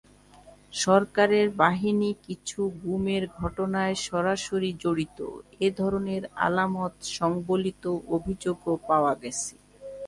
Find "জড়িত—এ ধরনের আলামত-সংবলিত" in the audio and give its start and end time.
4.83-7.83